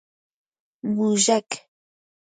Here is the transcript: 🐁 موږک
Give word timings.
🐁 0.83 0.85
موږک 0.95 1.49